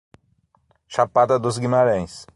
[0.87, 2.27] Chapada dos Guimarães